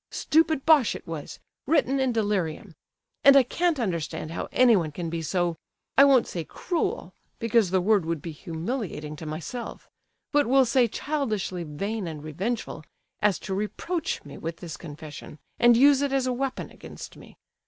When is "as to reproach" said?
13.21-14.25